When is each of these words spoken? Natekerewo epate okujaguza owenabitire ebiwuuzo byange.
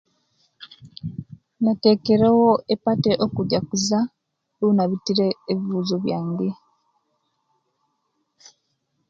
Natekerewo 1.63 2.49
epate 2.73 3.11
okujaguza 3.25 3.99
owenabitire 4.61 5.27
ebiwuuzo 5.51 5.95
byange. 6.03 6.49